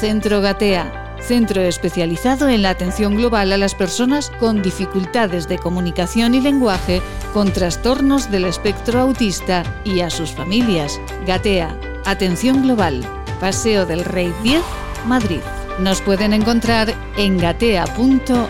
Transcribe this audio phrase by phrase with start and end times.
[0.00, 6.34] Centro Gatea, centro especializado en la atención global a las personas con dificultades de comunicación
[6.34, 7.02] y lenguaje,
[7.34, 10.98] con trastornos del espectro autista y a sus familias.
[11.26, 13.04] Gatea, atención global,
[13.40, 14.62] Paseo del Rey 10,
[15.04, 15.42] Madrid.
[15.80, 18.40] Nos pueden encontrar en gatea.org.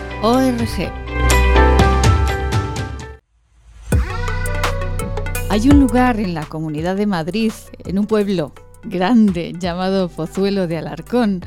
[5.49, 7.51] Hay un lugar en la Comunidad de Madrid,
[7.83, 8.53] en un pueblo
[8.83, 11.41] grande llamado Pozuelo de Alarcón.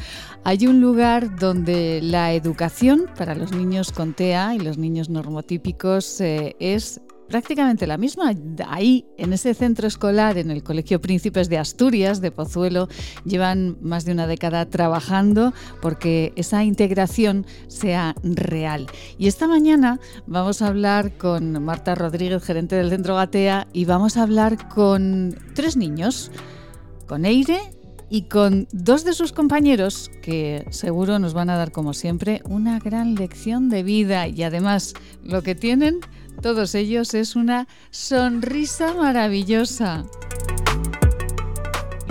[0.45, 6.21] Hay un lugar donde la educación para los niños con TEA y los niños normotípicos
[6.21, 8.33] eh, es prácticamente la misma.
[8.69, 12.89] Ahí, en ese centro escolar, en el Colegio Príncipes de Asturias de Pozuelo,
[13.25, 18.87] llevan más de una década trabajando porque esa integración sea real.
[19.19, 24.17] Y esta mañana vamos a hablar con Marta Rodríguez, gerente del Centro Gatea, y vamos
[24.17, 26.31] a hablar con tres niños,
[27.07, 27.61] con Eire,
[28.11, 32.79] y con dos de sus compañeros que seguro nos van a dar como siempre una
[32.79, 36.01] gran lección de vida y además lo que tienen
[36.43, 40.05] todos ellos es una sonrisa maravillosa.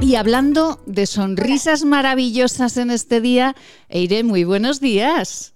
[0.02, 3.56] Y hablando de sonrisas maravillosas en este día,
[3.90, 5.54] Eire, muy buenos días.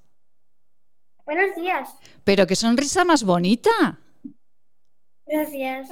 [1.25, 1.89] Buenos días.
[2.23, 3.99] Pero qué sonrisa más bonita.
[5.27, 5.89] Gracias.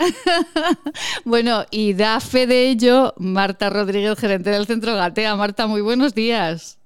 [1.25, 5.35] bueno, y da fe de ello Marta Rodríguez, gerente del Centro Gatea.
[5.35, 6.79] Marta, muy buenos días.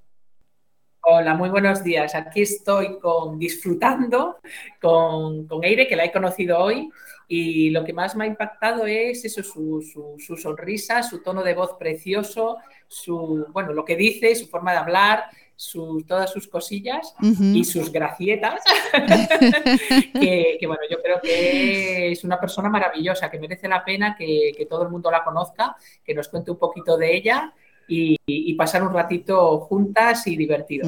[1.02, 2.14] Hola, muy buenos días.
[2.14, 4.38] Aquí estoy con, disfrutando
[4.82, 6.90] con, con Eire, que la he conocido hoy,
[7.28, 9.82] y lo que más me ha impactado es eso, su,
[10.18, 14.80] su, sonrisa, su tono de voz precioso, su, bueno, lo que dice, su forma de
[14.80, 15.24] hablar,
[15.60, 18.64] su, todas sus cosillas y sus gracietas,
[20.14, 24.54] que, que, bueno, yo creo que es una persona maravillosa, que merece la pena que,
[24.58, 27.54] que todo el mundo la conozca, que nos cuente un poquito de ella
[27.90, 30.88] y, pasar un ratito juntas y divertido.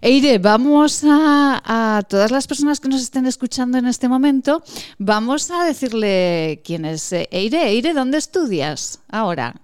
[0.00, 4.64] Eire, vamos a, a, todas las personas que nos estén escuchando en este momento,
[4.98, 7.68] vamos a decirle quién es eh, Eire.
[7.68, 9.54] Eire, ¿dónde estudias ahora?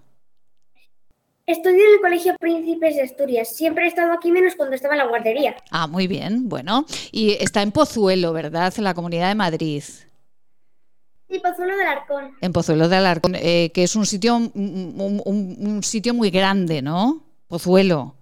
[1.48, 3.48] Estudio en el Colegio Príncipes de Asturias.
[3.48, 5.56] Siempre he estado aquí menos cuando estaba en la guardería.
[5.70, 6.47] Ah, muy bien.
[6.47, 8.70] Bueno, y está en Pozuelo, ¿verdad?
[8.76, 9.82] En la Comunidad de Madrid.
[9.82, 12.37] Sí, Pozuelo de Alarcón.
[12.42, 17.25] En Pozuelo de Alarcón, eh, que es un sitio, un, sitio muy grande, ¿no?
[17.47, 18.14] Pozuelo.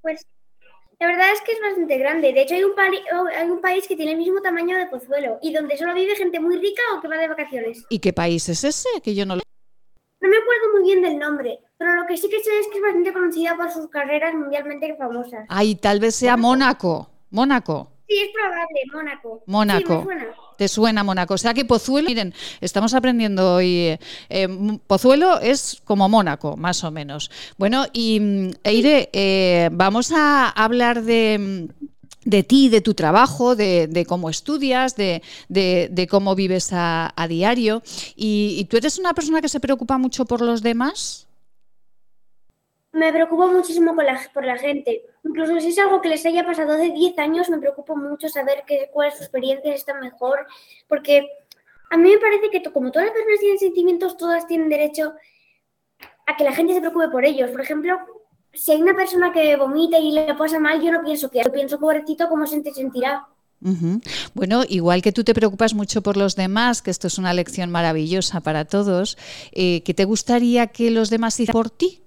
[0.00, 0.24] Pues
[1.00, 2.32] la verdad es que es bastante grande.
[2.32, 5.40] De hecho, hay un, oh, hay un país que tiene el mismo tamaño de Pozuelo
[5.42, 7.84] y donde solo vive gente muy rica o que va de vacaciones.
[7.90, 8.88] ¿Y qué país es ese?
[9.02, 9.42] Que yo no lo...
[10.22, 12.76] No me acuerdo muy bien del nombre, pero lo que sí que sé es que
[12.76, 15.46] es bastante conocida por sus carreras mundialmente famosas.
[15.48, 17.10] Ay, tal vez sea Mónaco.
[17.30, 17.90] Mónaco.
[18.08, 19.42] Sí, es probable, Mónaco.
[19.46, 20.06] Mónaco.
[20.56, 21.34] ¿Te suena Mónaco?
[21.34, 23.98] O sea que Pozuelo, miren, estamos aprendiendo hoy.
[24.28, 27.28] Eh, Pozuelo es como Mónaco, más o menos.
[27.58, 31.68] Bueno, y mm, Eire, eh, vamos a hablar de
[32.24, 37.82] de ti, de tu trabajo, de, cómo estudias, de, cómo vives a, diario.
[38.16, 41.26] ¿Y, ¿Y, tú eres una persona que se preocupa mucho por los demás?
[42.92, 43.96] Me preocupo muchísimo
[44.34, 45.02] por la gente.
[45.24, 48.64] Incluso si es algo que les haya pasado de 10 años, me preocupo mucho saber
[48.66, 50.46] que, cuál es su experiencia, está mejor.
[50.88, 51.26] Porque
[51.90, 55.14] a mí me parece que como todas las personas tienen sentimientos, todas tienen derecho
[56.26, 57.50] a que la gente se preocupe por ellos.
[57.50, 57.98] Por ejemplo,
[58.52, 61.52] si hay una persona que vomita y le pasa mal, yo no pienso que, yo
[61.52, 63.26] pienso, pobrecito, cómo se sentirá.
[64.34, 67.70] Bueno, igual que tú te preocupas mucho por los demás, que esto es una lección
[67.70, 69.16] maravillosa para todos,
[69.52, 72.02] eh, ¿qué te gustaría que los demás hicieran por ti?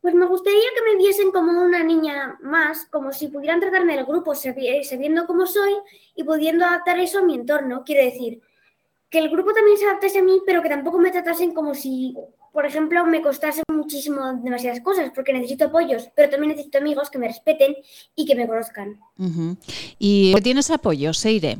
[0.00, 4.06] Pues me gustaría que me viesen como una niña más, como si pudieran tratarme del
[4.06, 5.74] grupo, sabiendo cómo soy
[6.16, 7.84] y pudiendo adaptar eso a mi entorno.
[7.84, 8.40] Quiere decir,
[9.10, 12.16] que el grupo también se adaptase a mí, pero que tampoco me tratasen como si,
[12.52, 17.18] por ejemplo, me costase muchísimo demasiadas cosas, porque necesito apoyos, pero también necesito amigos que
[17.18, 17.76] me respeten
[18.14, 19.00] y que me conozcan.
[19.98, 21.58] ¿Y por qué tienes apoyos, Seire?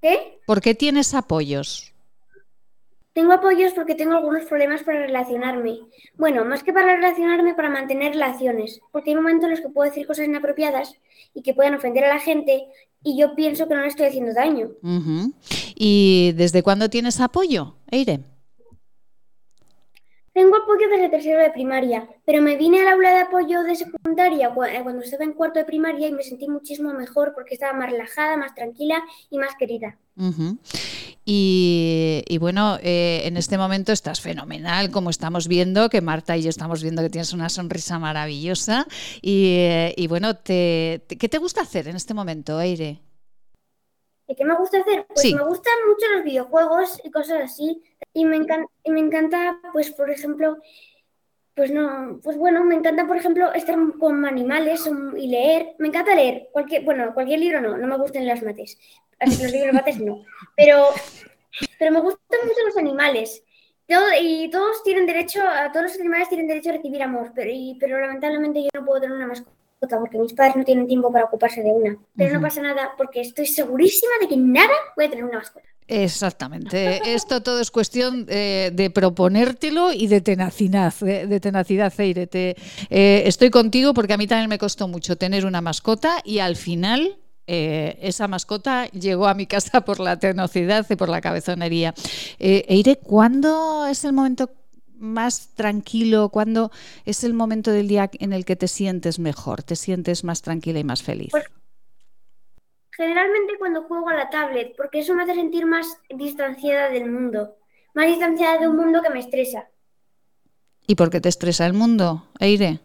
[0.00, 0.40] ¿Qué?
[0.46, 1.92] ¿Por qué tienes apoyos?
[3.12, 5.80] Tengo apoyos porque tengo algunos problemas para relacionarme.
[6.14, 8.80] Bueno, más que para relacionarme, para mantener relaciones.
[8.92, 10.94] Porque hay momentos en los que puedo decir cosas inapropiadas
[11.34, 12.68] y que puedan ofender a la gente
[13.02, 14.70] y yo pienso que no le estoy haciendo daño.
[15.74, 18.20] ¿Y desde cuándo tienes apoyo, Eire?
[20.32, 24.54] Tengo apoyo desde tercero de primaria, pero me vine al aula de apoyo de secundaria
[24.68, 27.90] eh, cuando estaba en cuarto de primaria y me sentí muchísimo mejor porque estaba más
[27.90, 29.98] relajada, más tranquila y más querida.
[31.24, 36.50] y, bueno, eh, en este momento estás fenomenal, como estamos viendo, que Marta y yo
[36.50, 38.86] estamos viendo que tienes una sonrisa maravillosa.
[39.20, 43.00] Y, eh, bueno, ¿qué te gusta hacer en este momento, Aire?
[44.36, 45.06] ¿Qué me gusta hacer?
[45.12, 47.82] Pues me gustan mucho los videojuegos y cosas así.
[48.12, 50.58] Y me, encanta, y me encanta, pues, por ejemplo,
[51.54, 55.74] pues no, pues bueno, me encanta, por ejemplo, estar con animales y leer.
[55.78, 56.48] Me encanta leer.
[56.52, 58.78] Cualquier, bueno, cualquier libro no, no me gustan las mates.
[59.20, 60.24] Los libros mates no.
[60.56, 60.86] Pero,
[61.78, 63.44] pero me gustan mucho los animales.
[64.20, 68.00] y todos tienen derecho, a todos los animales tienen derecho a recibir amor, pero, pero
[68.00, 71.62] lamentablemente yo no puedo tener una mascota porque mis padres no tienen tiempo para ocuparse
[71.62, 71.96] de una.
[72.16, 75.66] Pero no pasa nada porque estoy segurísima de que nada voy a tener una mascota.
[75.88, 77.00] Exactamente.
[77.14, 82.28] Esto todo es cuestión eh, de proponértelo y de tenacidad, de, tenacidad, Eire.
[82.32, 86.56] Eh, estoy contigo porque a mí también me costó mucho tener una mascota y al
[86.56, 87.16] final
[87.46, 91.94] eh, esa mascota llegó a mi casa por la tenacidad y por la cabezonería.
[92.38, 94.50] Eire, ¿cuándo es el momento
[95.00, 96.28] más tranquilo?
[96.28, 96.70] ¿Cuándo
[97.04, 100.78] es el momento del día en el que te sientes mejor, te sientes más tranquila
[100.78, 101.30] y más feliz?
[101.30, 101.44] Pues,
[102.92, 107.56] generalmente cuando juego a la tablet, porque eso me hace sentir más distanciada del mundo,
[107.94, 109.68] más distanciada de un mundo que me estresa.
[110.86, 112.80] ¿Y por qué te estresa el mundo, Eire?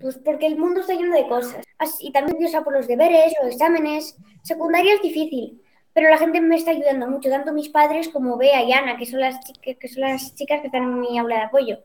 [0.00, 1.64] Pues porque el mundo está lleno de cosas.
[2.00, 4.16] Y también piensa por los deberes, los exámenes.
[4.42, 5.62] Secundaria es difícil
[5.98, 9.04] pero la gente me está ayudando mucho, tanto mis padres como Bea y Ana, que
[9.04, 11.78] son las, que son las chicas que están en mi aula de apoyo.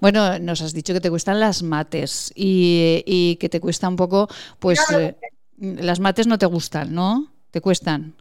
[0.00, 4.28] Bueno, nos has dicho que te cuestan las mates y, que te cuesta un poco,
[4.58, 5.14] pues eh,
[5.56, 7.32] las mates no te gustan, ¿no?
[7.52, 8.16] ¿Te cuestan?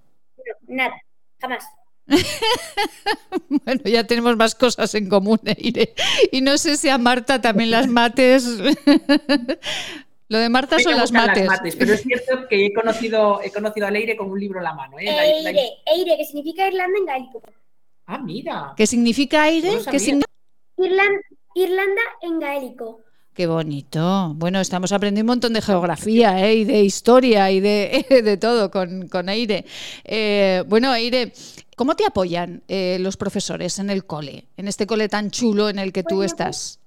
[0.68, 0.94] nada,
[1.40, 1.66] jamás.
[3.50, 5.96] bueno, ya tenemos más cosas en común, Eire.
[6.32, 8.46] Y no sé si a Marta también las mates
[10.32, 11.76] Lo de Marta son las mates.
[11.78, 14.74] Pero es cierto que he conocido, he conocido a Leire con un libro en la
[14.74, 14.98] mano.
[14.98, 15.10] ¿eh?
[15.10, 17.42] Eire, Eire, que significa Irlanda en gaélico.
[18.06, 18.74] Ah, mira.
[18.78, 19.80] ¿Qué significa aire?
[19.92, 20.22] ¿Qué
[21.54, 23.02] Irlanda, en gaélico.
[23.34, 24.34] Qué bonito.
[24.36, 26.56] Bueno, estamos aprendiendo un montón de geografía ¿eh?
[26.56, 29.66] y de historia y de, de todo con, con Eire.
[30.06, 31.34] Eh, bueno, Eire,
[31.76, 35.78] ¿cómo te apoyan eh, los profesores en el cole, en este cole tan chulo en
[35.78, 36.81] el que tú estás?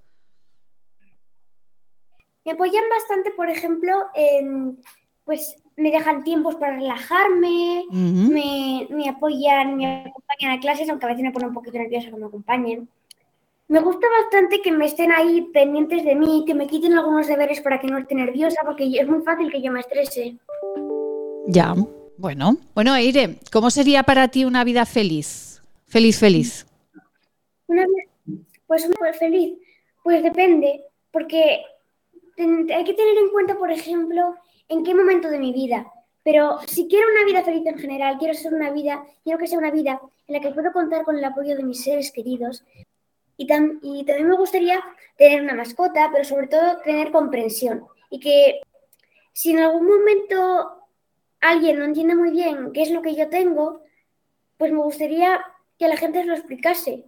[2.45, 4.79] Me apoyan bastante, por ejemplo, en,
[5.25, 11.25] pues me dejan tiempos para relajarme, me, apoyan, me acompañan a clases, aunque a veces
[11.25, 12.89] me pone un poquito nerviosa que me acompañen.
[13.67, 17.61] Me gusta bastante que me estén ahí pendientes de mí, que me quiten algunos deberes
[17.61, 20.37] para que no esté nerviosa, porque es muy fácil que yo me estrese.
[21.47, 21.75] Ya,
[22.19, 22.59] bueno.
[22.75, 25.63] Bueno, Aire, ¿cómo sería para ti una vida feliz?
[25.87, 26.67] Feliz, feliz.
[27.67, 27.87] Una,
[28.67, 29.59] pues una feliz.
[30.03, 31.63] Pues depende, porque
[32.37, 34.37] hay que tener en cuenta, por ejemplo,
[34.69, 35.87] en qué momento de mi vida.
[36.23, 39.59] Pero si quiero una vida feliz en general, quiero ser una vida, quiero que sea
[39.59, 42.65] una vida en la que puedo contar con el apoyo de mis seres queridos.
[43.37, 44.83] Y, y también me gustaría
[45.19, 47.85] tener una mascota, pero sobre todo tener comprensión.
[48.09, 48.61] Y que
[49.33, 50.71] si en algún momento
[51.41, 53.83] alguien no entiende muy bien qué es lo que yo tengo,
[54.57, 55.45] pues me gustaría
[55.79, 57.05] que la gente se lo explicase.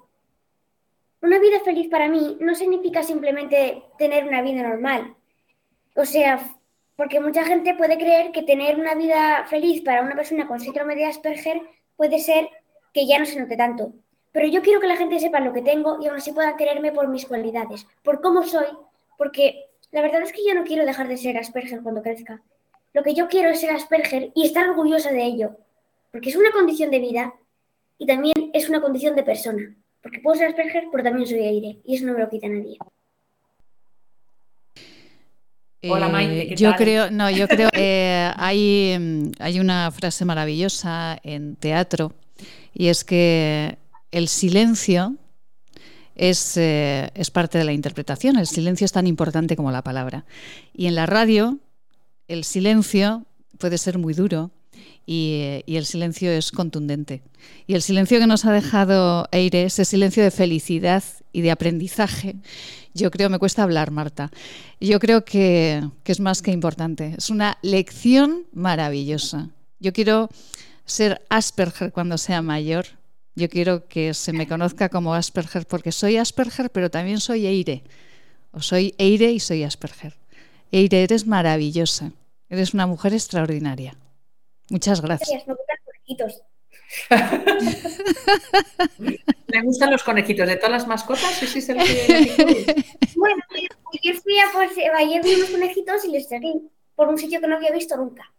[1.22, 5.16] Una vida feliz para mí no significa simplemente tener una vida normal.
[5.94, 6.38] O sea,
[6.96, 10.94] porque mucha gente puede creer que tener una vida feliz para una persona con síndrome
[10.94, 11.60] de Asperger
[11.96, 12.48] puede ser
[12.92, 13.92] que ya no se note tanto.
[14.32, 16.92] Pero yo quiero que la gente sepa lo que tengo y aún así pueda quererme
[16.92, 18.66] por mis cualidades, por cómo soy,
[19.16, 22.42] porque la verdad es que yo no quiero dejar de ser Asperger cuando crezca.
[22.92, 25.56] Lo que yo quiero es ser Asperger y estar orgullosa de ello,
[26.12, 27.34] porque es una condición de vida
[27.98, 29.74] y también es una condición de persona.
[30.06, 32.78] Porque puedo ser Asperger, pero también soy aire y eso no me lo quita nadie.
[35.82, 42.12] Eh, yo creo, no, yo creo que hay, mm, hay una frase maravillosa en teatro
[42.72, 43.78] y es que
[44.12, 45.16] el silencio
[46.14, 48.36] es, eh, es, parte de la interpretación.
[48.36, 50.24] El silencio es tan importante como la palabra.
[50.72, 51.58] Y en la radio,
[52.28, 53.26] el silencio
[53.58, 54.52] puede ser muy duro
[55.06, 57.22] y, el silencio es contundente.
[57.68, 62.36] Y el silencio que nos ha dejado Eire, ese silencio de felicidad y de aprendizaje,
[62.92, 64.30] yo creo, me cuesta hablar, Marta,
[64.80, 67.14] yo creo que, es más que importante.
[67.16, 69.50] Es una lección maravillosa.
[69.78, 70.28] Yo quiero
[70.84, 72.86] ser Asperger cuando sea mayor.
[73.36, 77.84] Yo quiero que se me conozca como Asperger porque soy Asperger, pero también soy Eire.
[78.50, 80.16] O soy Eire y soy Asperger.
[80.72, 82.12] Eire, eres maravillosa.
[82.48, 83.96] Eres una mujer extraordinaria.
[84.70, 85.44] Muchas gracias.
[89.48, 90.46] Me gustan los conejitos.
[90.48, 91.34] ¿De todas las mascotas?
[91.34, 91.72] Sí, sí,
[93.16, 93.42] Bueno,
[94.02, 97.48] yo fui a pues, ayer vi unos conejitos y les seguí por un sitio que
[97.48, 98.32] no había visto nunca.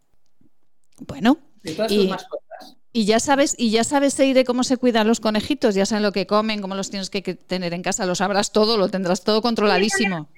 [1.00, 1.40] Bueno.
[1.64, 2.78] De todas y, mascotas.
[2.94, 6.12] Y ya sabes, y ya sabes, Eire, cómo se cuidan los conejitos, ya saben lo
[6.12, 9.42] que comen, cómo los tienes que tener en casa, lo sabrás todo, lo tendrás todo
[9.42, 10.30] controladísimo.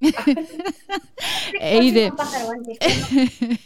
[1.60, 2.12] Eide,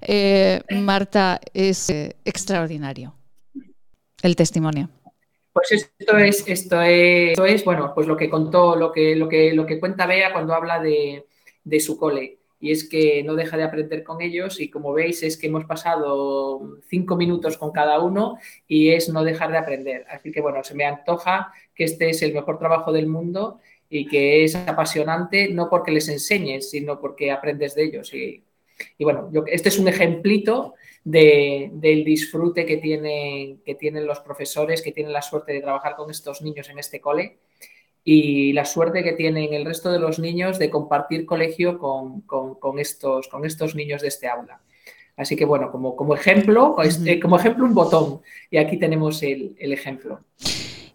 [0.00, 3.14] eh, Marta, es eh, extraordinario
[4.22, 4.88] el testimonio.
[5.52, 9.28] Pues esto es, esto es, esto es, bueno, pues lo que contó, lo que, lo
[9.28, 11.26] que, lo que cuenta Bea cuando habla de,
[11.62, 15.22] de su cole y es que no deja de aprender con ellos y como veis
[15.22, 20.06] es que hemos pasado cinco minutos con cada uno y es no dejar de aprender.
[20.08, 23.60] Así que bueno, se me antoja que este es el mejor trabajo del mundo
[23.96, 28.12] y que es apasionante no porque les enseñes, sino porque aprendes de ellos.
[28.12, 28.42] Y,
[28.98, 30.74] bueno, este es un ejemplito
[31.04, 36.10] del disfrute que tienen, que tienen los profesores, que tienen la suerte de trabajar con
[36.10, 37.38] estos niños en este cole
[38.02, 42.24] y la suerte que tienen el resto de los niños de compartir colegio con,
[42.80, 44.60] estos, con estos niños de este aula.
[45.16, 49.54] Así que bueno, como, como ejemplo, este, como ejemplo un botón y aquí tenemos el,
[49.60, 50.18] ejemplo.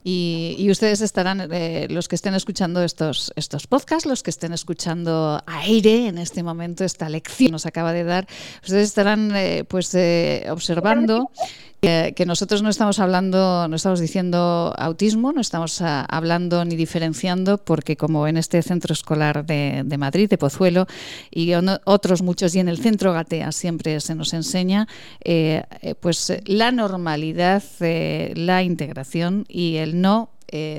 [0.01, 5.43] Y, ustedes estarán, eh, los que estén escuchando estos, estos podcasts, los que estén escuchando
[5.45, 8.25] aire en este momento, esta lección nos acaba de dar,
[8.63, 11.31] ustedes estarán eh, pues eh, observando
[11.79, 17.57] que, nosotros no estamos hablando, no estamos diciendo autismo, no estamos ah, hablando ni diferenciando,
[17.57, 20.87] porque como en este centro escolar de, Madrid, de Pozuelo,
[21.31, 21.53] y
[21.85, 24.87] otros muchos, y en el centro Gatea siempre se nos enseña,
[25.23, 30.31] eh, eh, pues la normalidad, eh, la integración y el no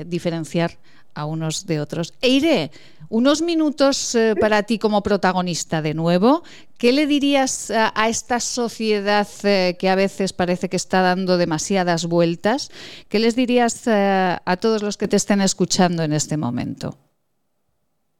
[0.05, 0.79] diferenciar
[1.13, 2.13] a unos de otros.
[2.21, 2.71] Eire,
[3.11, 6.43] unos minutos eh, para ti como protagonista de nuevo.
[6.77, 12.05] ¿Qué le dirías a, esta sociedad eh, que a veces parece que está dando demasiadas
[12.05, 12.71] vueltas?
[13.09, 16.95] ¿Qué les dirías eh, a todos los que te estén escuchando en este momento?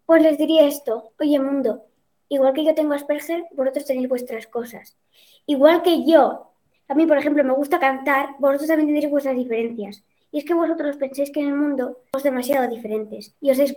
[0.05, 1.85] Pues les diría esto, oye mundo,
[2.27, 4.97] igual que yo tengo Asperger, vosotros tenéis vuestras cosas.
[5.45, 6.51] Igual que yo,
[6.89, 10.03] a mí por ejemplo me gusta cantar, vosotros también tenéis vuestras diferencias.
[10.31, 13.75] Y es que vosotros pensáis que en el mundo somos demasiado diferentes y os dais,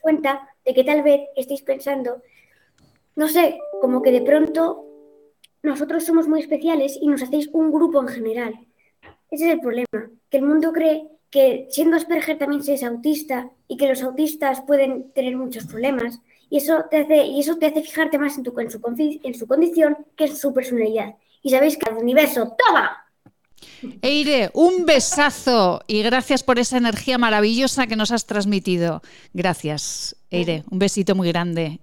[0.00, 2.22] cuenta de que tal vez estéis pensando,
[3.16, 4.86] no sé, como que de pronto
[5.62, 8.54] nosotros somos muy especiales y nos hacéis un grupo en general.
[9.30, 13.50] Ese es el problema, que el mundo cree que siendo Asperger también se es autista
[13.68, 17.66] y que los autistas pueden tener muchos problemas y eso te hace, y eso te
[17.66, 21.14] hace fijarte más en, tu, en, su, en su condición que en su personalidad.
[21.42, 23.09] Y sabéis que el universo, ¡toma!
[24.02, 29.02] Eire, un besazo y gracias por esa energía maravillosa que nos has transmitido.
[29.32, 31.80] Gracias, Eire, un besito muy grande.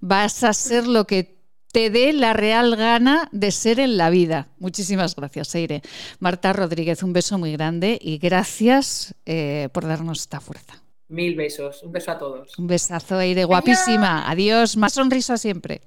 [0.00, 4.48] Vas a ser lo que te dé la real gana de ser en la vida.
[4.58, 5.82] Muchísimas gracias, Eire.
[6.20, 10.82] Marta Rodríguez, un beso muy grande y gracias eh, por darnos esta fuerza.
[11.08, 12.58] Mil besos, un beso a todos.
[12.58, 14.30] Un besazo, Eire, guapísima.
[14.30, 15.82] Adiós, más sonrisa siempre.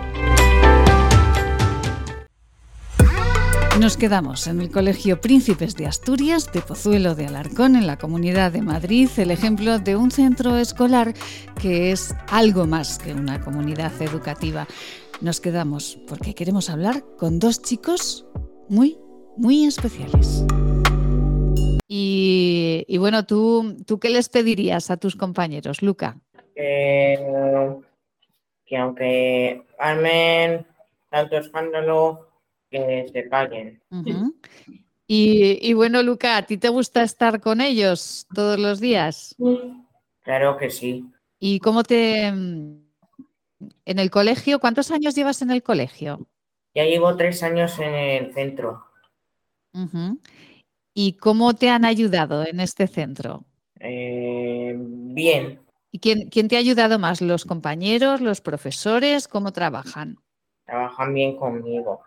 [3.80, 8.54] Nos quedamos en el Colegio Príncipes de Asturias de Pozuelo de Alarcón, en la Comunidad
[8.54, 11.14] de Madrid, el ejemplo de un centro escolar
[11.62, 14.66] que es algo más que una comunidad educativa.
[15.20, 18.26] Nos quedamos porque queremos hablar con dos chicos
[18.70, 18.98] muy,
[19.36, 20.46] muy especiales.
[21.86, 26.18] Y, bueno, ¿tú, ¿tú qué les pedirías a tus compañeros, Luca?
[26.56, 27.18] que
[28.78, 30.66] aunque armen
[31.10, 32.35] tanto escándalo,
[32.70, 33.82] que se paguen.
[35.08, 39.36] y, bueno, Luca, ¿a ti te gusta estar con ellos todos los días?
[40.22, 41.06] Claro que sí.
[41.40, 42.32] ¿Y cómo te...
[42.32, 42.86] Mm,
[43.86, 46.28] en el colegio, cuántos años llevas en el colegio?
[46.74, 48.86] Ya llevo tres años en el centro.
[50.94, 53.46] ¿Y cómo te han ayudado en este centro?
[53.80, 55.62] Eh, bien.
[55.92, 57.22] ¿Y quién, quién, te ha ayudado más?
[57.22, 59.28] ¿Los compañeros, los profesores?
[59.28, 60.18] ¿Cómo trabajan?
[60.66, 62.02] Trabajan bien conmigo.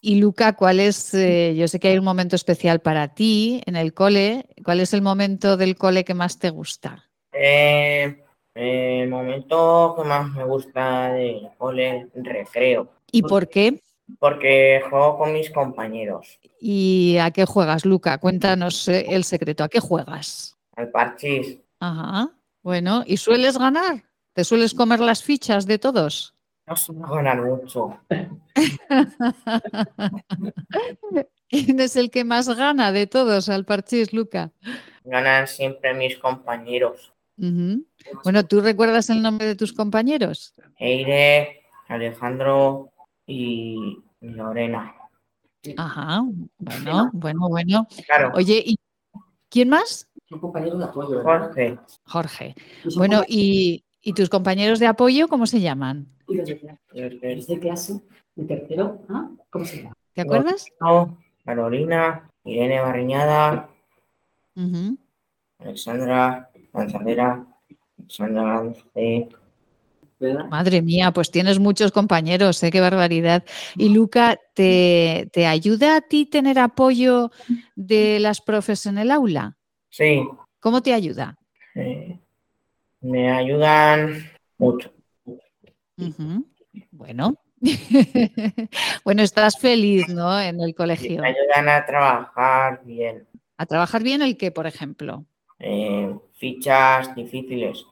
[0.00, 1.12] Y Luca, ¿cuál es?
[1.14, 4.46] Eh, yo sé que hay un momento especial para ti en el cole.
[4.64, 7.04] ¿Cuál es el momento del cole que más te gusta?
[7.32, 8.22] Eh,
[8.54, 12.92] el momento que más me gusta del cole, recreo.
[13.10, 13.80] ¿Y por qué?
[14.18, 16.38] Porque juego con mis compañeros.
[16.60, 18.18] ¿Y a qué juegas, Luca?
[18.18, 19.64] Cuéntanos eh, el secreto.
[19.64, 20.56] ¿A qué juegas?
[20.76, 21.58] Al parchís.
[21.80, 22.30] Ajá.
[22.62, 24.04] Bueno, ¿y sueles ganar?
[24.32, 26.34] ¿Te sueles comer las fichas de todos?
[26.68, 27.98] No suelo ganar mucho.
[31.48, 34.52] ¿Quién es el que más gana de todos al parchís, Luca?
[35.04, 37.14] Ganan siempre mis compañeros.
[37.36, 40.54] Bueno, ¿tú recuerdas el nombre de tus compañeros?
[40.76, 42.90] Eire, Alejandro
[43.26, 44.94] y Lorena.
[45.76, 46.22] Ajá,
[46.58, 47.88] bueno, bueno, bueno.
[48.34, 48.76] Oye, ¿y
[49.48, 50.08] quién más?
[50.30, 51.22] Un compañero de apoyo.
[51.22, 51.78] Jorge.
[52.04, 52.54] Jorge.
[52.96, 56.17] Bueno, ¿y, ¿y tus compañeros de apoyo cómo se llaman?
[56.28, 56.46] Y los
[57.46, 58.00] de clase,
[58.34, 59.30] de tercero, ¿ah?
[59.50, 59.94] ¿cómo se llama?
[60.14, 60.66] ¿Te acuerdas?
[61.44, 63.70] Carolina, Irene Barriñada,
[65.58, 67.46] Alexandra Lanzadera,
[67.98, 69.28] Alexandra Lance,
[70.20, 70.48] ¿verdad?
[70.48, 72.70] Madre mía, pues tienes muchos compañeros, ¿eh?
[72.70, 73.44] qué barbaridad.
[73.76, 77.30] Y Luca, ¿te, ¿te ayuda a ti tener apoyo
[77.76, 79.56] de las profes en el aula?
[79.90, 80.22] Sí,
[80.60, 81.36] ¿Cómo te ayuda?
[81.74, 82.18] eh,
[83.00, 84.24] me ayudan
[84.58, 84.92] mucho.
[86.92, 87.34] Bueno.
[89.04, 90.40] bueno, estás feliz, ¿no?
[90.40, 91.22] En el Y colegio.
[91.22, 93.26] me ayudan a trabajar bien.
[93.56, 95.24] ¿A trabajar bien el qué, por ejemplo?
[95.58, 97.84] eh, fichas difíciles.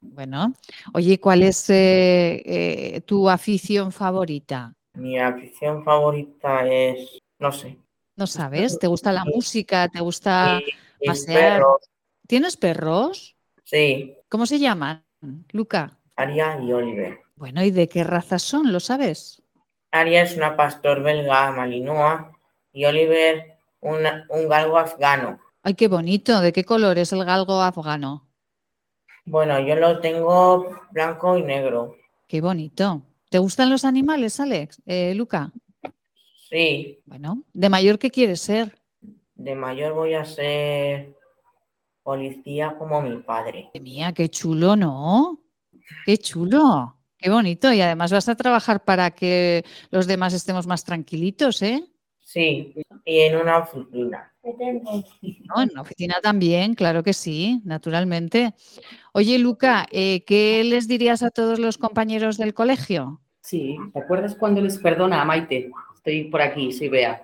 [0.00, 0.52] Bueno,
[0.92, 4.72] oye, ¿cuál es eh, eh, tu afición favorita?
[4.94, 7.78] Mi afición favorita es, no sé,
[8.16, 8.78] ¿No sabes?
[8.78, 9.88] ¿Te gusta la música?
[9.88, 10.60] ¿Te gusta
[11.04, 11.54] pasear.
[11.54, 11.90] perros.
[12.28, 13.34] ¿Tienes perros?
[13.64, 15.04] Sí, ¿Cómo se llaman,
[15.50, 15.98] Luca?
[16.16, 17.20] Aria y Oliver.
[17.36, 18.72] Bueno, ¿y de qué raza son?
[18.72, 19.42] ¿Lo sabes?
[19.90, 22.20] Aria es una pastor belga malinois
[22.72, 25.40] y Oliver una- un galgo afgano.
[25.62, 26.40] Ay, qué bonito.
[26.40, 28.28] ¿De qué color es el galgo afgano?
[29.24, 31.96] Bueno, yo lo tengo blanco y negro.
[32.28, 33.02] Qué bonito.
[33.30, 34.80] ¿Te gustan los animales, Alex?
[34.86, 35.50] Eh, Luca.
[36.48, 38.78] Sí, Bueno, ¿de mayor qué quieres ser?
[39.36, 41.16] de mayor voy a ser
[42.02, 43.70] policía como mi padre.
[43.80, 45.40] Mía, qué chulo, ¿no?
[46.04, 46.96] Qué chulo.
[47.18, 47.72] Qué bonito.
[47.72, 51.84] Y además vas a trabajar para que los demás estemos más tranquilitos, ¿eh?
[52.20, 52.74] Sí,
[53.04, 54.32] y en una oficina.
[54.42, 55.62] ¿No?
[55.62, 58.54] En la oficina también, claro que sí, naturalmente.
[59.12, 63.20] Oye, Luca, eh, ¿qué les dirías a todos los compañeros del colegio?
[63.40, 65.70] Sí, ¿te acuerdas cuando les perdona a Maite?
[65.94, 67.22] Estoy por aquí, soy Bea.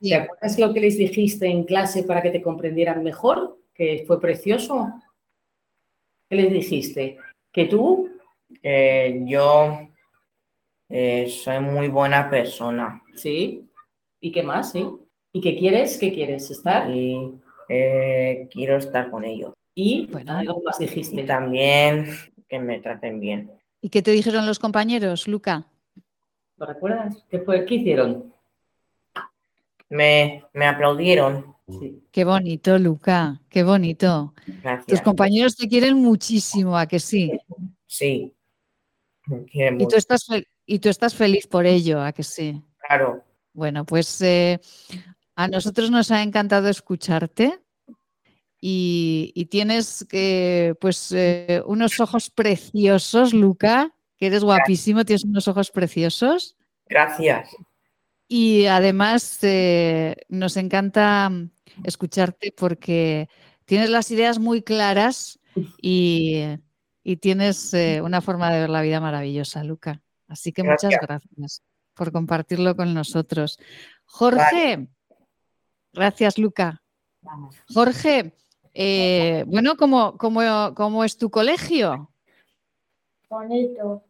[0.00, 0.10] Sí.
[0.10, 3.58] ¿Te acuerdas lo que les dijiste en clase para que te comprendieran mejor?
[3.74, 4.92] Que fue precioso.
[6.28, 7.18] ¿Qué les dijiste?
[7.56, 8.10] Que tú,
[8.62, 9.88] Eh, yo
[10.90, 13.66] eh, soy muy buena persona sí.
[14.20, 14.72] ¿Y qué más?
[14.72, 14.86] Sí.
[15.32, 15.96] ¿Y qué quieres?
[15.98, 16.50] ¿Qué quieres?
[16.50, 16.90] ¿Estar?
[16.90, 17.32] y
[17.68, 19.52] eh, quiero estar con ellos.
[19.74, 20.36] Y Bueno.
[20.36, 21.24] algo más Y dijiste.
[21.24, 22.06] también
[22.48, 23.50] que me traten bien.
[23.80, 25.64] ¿Y qué te dijeron los compañeros, Luca?
[26.58, 27.24] ¿Lo recuerdas?
[27.30, 27.64] ¿Qué fue?
[27.64, 28.32] ¿Qué hicieron?
[29.88, 31.55] Me, me aplaudieron.
[31.68, 32.02] Sí.
[32.12, 34.34] Qué bonito, Luca, qué bonito.
[34.86, 37.32] Tus compañeros te quieren muchísimo, ¿a que sí?
[37.86, 38.32] Sí.
[39.26, 42.62] Me quieren Y tú estás, fel- y tú estás feliz por ello, ¿a que sí?
[42.86, 43.24] Claro.
[43.52, 44.60] Bueno, pues eh,
[45.34, 47.58] a nosotros nos ha encantado escucharte
[48.60, 55.48] y, y tienes eh, pues eh, unos ojos preciosos, Luca, que eres guapísimo, tienes unos
[55.48, 56.56] ojos preciosos
[56.88, 57.50] Gracias.
[58.28, 61.50] y además eh, nos encanta mm,
[61.84, 63.28] escucharte porque
[63.64, 65.38] tienes las ideas muy claras
[65.80, 66.42] y,
[67.02, 70.02] y tienes eh, una forma de ver la vida maravillosa, Luca.
[70.28, 71.62] Así que muchas gracias
[71.94, 73.58] por compartirlo con nosotros.
[74.04, 74.88] Jorge,
[75.92, 76.82] gracias, Luca.
[77.72, 78.34] Jorge,
[78.74, 82.10] eh, bueno, ¿cómo, cómo, cómo es tu colegio?
[83.28, 84.04] Bonito.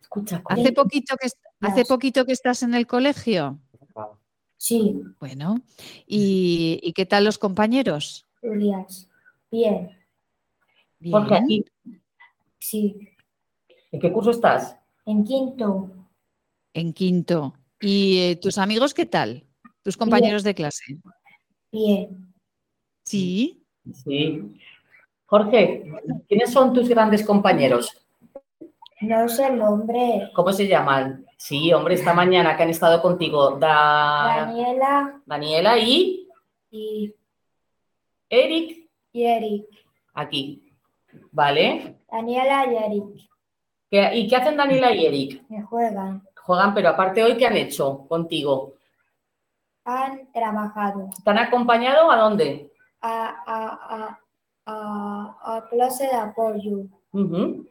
[0.00, 1.28] Escucha, ¿Hace, poquito que,
[1.60, 3.60] ¿Hace poquito que estás en el colegio?
[4.62, 5.62] Sí, Bueno,
[6.06, 8.26] ¿y, y qué tal los compañeros?
[8.42, 9.08] Julias.
[9.50, 9.88] Bien.
[11.10, 11.44] Jorge, Bien.
[11.44, 11.64] aquí,
[12.58, 13.08] Sí.
[13.90, 14.76] ¿en qué curso estás?
[15.06, 15.90] En quinto.
[16.74, 17.54] En quinto.
[17.80, 19.44] ¿Y eh, tus amigos qué tal?
[19.82, 20.98] ¿Tus compañeros de clase?
[21.72, 22.30] Bien.
[23.02, 23.64] Sí.
[24.04, 24.42] Sí.
[25.24, 25.90] Jorge,
[26.28, 27.96] ¿quiénes son tus grandes compañeros?
[29.00, 30.30] No sé el nombre.
[30.34, 31.24] ¿Cómo se llaman?
[31.36, 33.52] Sí, hombre, esta mañana que han estado contigo.
[33.52, 36.28] Da- Daniela Daniela y
[36.70, 37.12] y,
[38.28, 39.66] Eric, y Eric.
[40.14, 40.72] aquí.
[41.32, 41.98] ¿Vale?
[42.10, 43.04] Daniela y Eric.
[43.90, 45.42] ¿Qué- ¿Y qué hacen Daniela y Eric?
[45.48, 46.22] Me juegan.
[46.42, 48.74] Juegan, pero aparte hoy, ¿qué han hecho contigo?
[49.84, 51.08] Han trabajado.
[51.24, 52.70] ¿Te han acompañado a dónde?
[53.00, 54.18] A, a, a,
[54.66, 56.82] a, a clase de apoyo.
[57.12, 57.66] Ujú.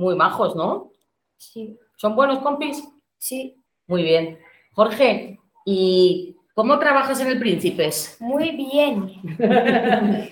[0.00, 0.92] Muy majos, ¿no?
[1.36, 1.78] Sí.
[1.96, 2.82] ¿Son buenos compis?
[3.18, 3.54] Sí.
[3.86, 4.38] Muy bien.
[4.72, 8.16] Jorge, ¿y cómo trabajas en el Príncipes?
[8.18, 9.12] Muy bien.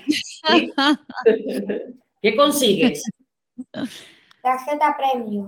[0.08, 0.72] ¿Sí?
[2.22, 3.02] ¿Qué consigues?
[4.40, 5.44] Tarjeta premio.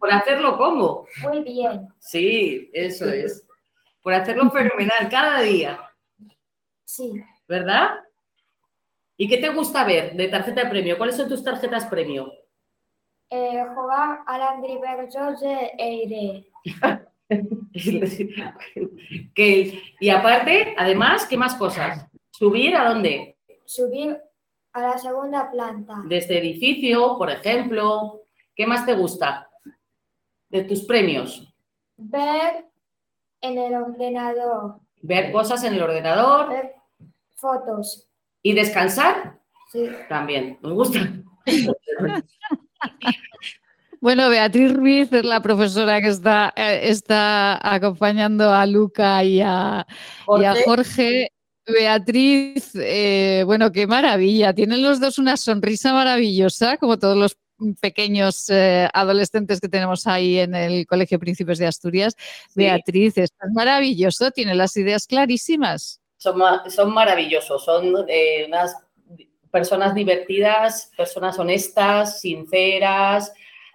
[0.00, 1.06] Por hacerlo cómo.
[1.22, 1.86] Muy bien.
[2.00, 3.46] Sí, eso es.
[4.02, 5.78] Por hacerlo fenomenal cada día,
[6.84, 7.12] Sí.
[7.46, 7.90] ¿verdad?
[9.20, 10.96] ¿Y qué te gusta ver de tarjeta de premio?
[10.96, 12.32] ¿Cuáles son tus tarjetas premio?
[13.28, 16.50] Eh, jugar al Angry Birds de Eire.
[19.34, 22.06] Que- y aparte, además, ¿qué más cosas?
[22.30, 23.36] ¿Subir a dónde?
[23.64, 24.18] Subir
[24.72, 25.96] a la segunda planta.
[26.06, 28.22] De este edificio, por ejemplo.
[28.54, 29.48] ¿Qué más te gusta
[30.48, 31.54] de tus premios?
[31.96, 32.64] Ver
[33.40, 34.80] en el ordenador.
[35.02, 36.74] Ver cosas en el ordenador Ver
[37.36, 38.07] fotos.
[38.42, 39.38] Y descansar.
[39.72, 39.88] Sí.
[40.08, 41.12] También, nos gusta.
[44.00, 49.84] Bueno, Beatriz Ruiz es la profesora que está, eh, está acompañando a Luca y a,
[50.38, 50.64] y a Jorge.
[50.64, 51.32] Jorge.
[51.66, 54.54] Beatriz, eh, bueno, qué maravilla.
[54.54, 57.36] Tienen los dos una sonrisa maravillosa, como todos los
[57.80, 62.14] pequeños eh, adolescentes que tenemos ahí en el Colegio Príncipes de Asturias.
[62.18, 62.52] Sí.
[62.54, 66.00] Beatriz, estás maravilloso, tiene las ideas clarísimas.
[66.18, 68.76] Son, son maravillosos, son eh, unas
[69.50, 73.32] personas divertidas, personas honestas, sinceras,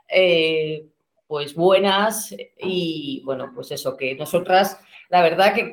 [0.08, 0.86] eh,
[1.28, 4.80] pues buenas y bueno, pues eso, que nosotras,
[5.10, 5.72] la verdad que,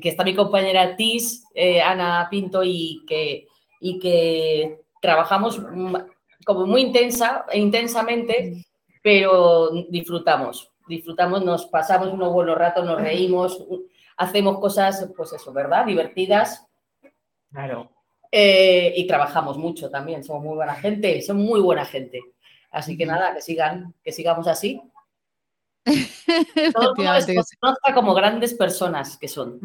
[0.00, 3.46] que está mi compañera Tis, eh, Ana Pinto y que,
[3.80, 5.60] y que trabajamos
[6.46, 8.64] como muy intensa e intensamente,
[9.02, 13.62] pero disfrutamos, disfrutamos, nos pasamos unos buenos ratos, nos reímos,
[14.16, 15.86] hacemos cosas, pues eso, ¿verdad?
[15.86, 16.66] Divertidas
[17.50, 17.90] Claro.
[18.30, 22.20] eh, y trabajamos mucho también, somos muy buena gente, son muy buena gente.
[22.70, 24.80] Así que nada, que sigan, que sigamos así.
[26.74, 27.56] Todo el sí.
[27.60, 29.60] conozca como grandes personas que son.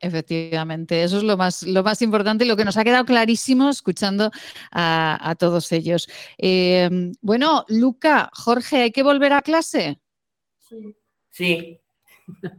[0.00, 3.68] Efectivamente, eso es lo más, lo más importante y lo que nos ha quedado clarísimo
[3.68, 4.30] escuchando
[4.70, 6.08] a, a todos ellos.
[6.36, 6.88] Eh,
[7.20, 9.98] bueno, Luca, Jorge, ¿hay que volver a clase?
[11.30, 11.80] Sí,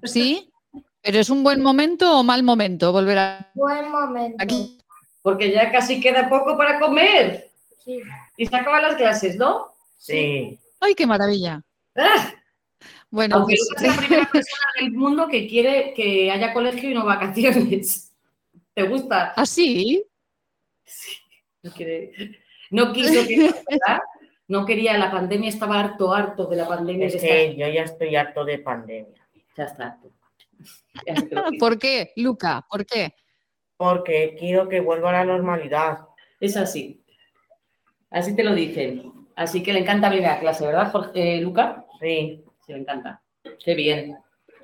[0.04, 0.50] ¿Sí?
[1.02, 4.36] ¿Pero es un buen momento o mal momento volver a Buen momento.
[4.40, 4.78] aquí?
[5.22, 7.50] Porque ya casi queda poco para comer
[7.84, 8.02] Sí.
[8.38, 9.68] y se acaban las clases, ¿no?
[9.98, 10.58] sí.
[10.82, 11.62] ¡Ay, qué maravilla!
[11.96, 12.34] ¡Ah!
[13.10, 16.90] Bueno, Aunque pues, Lucas es la primera persona del mundo que quiere que haya colegio
[16.90, 18.14] y no vacaciones.
[18.74, 19.34] ¿Te gusta?
[19.36, 20.06] ¿ah, sí?
[21.64, 22.14] No, quiere-
[22.72, 23.38] no quiso que,
[23.70, 24.00] ¿verdad?
[24.48, 27.08] No quería, la pandemia estaba harto, harto de la pandemia.
[27.08, 29.28] Es que yo ya estoy harto de pandemia.
[29.58, 30.12] Ya está harto.
[31.60, 32.66] ¿Por qué, Luca?
[32.70, 33.14] ¿Por qué?
[33.78, 36.00] Porque quiero que vuelva a la normalidad.
[36.40, 37.04] Es así.
[38.10, 39.28] Así te lo dicen.
[39.36, 41.86] Así que le encanta venir a clase, ¿verdad, Jorge, eh, Luca?
[42.00, 42.44] Sí.
[42.66, 43.22] Sí, le encanta.
[43.64, 44.18] Qué bien.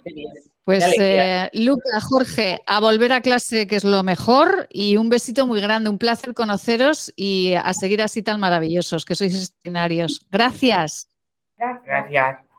[0.03, 0.33] Qué bien.
[0.65, 5.45] Pues eh, Luca, Jorge, a volver a clase, que es lo mejor, y un besito
[5.45, 10.25] muy grande, un placer conoceros y a seguir así tan maravillosos, que sois extraordinarios.
[10.31, 11.07] Gracias.
[11.55, 12.44] Gracias.